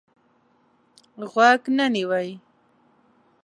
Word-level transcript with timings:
غوږ 1.31 1.61
نه 1.77 1.85
نیوی. 1.93 2.29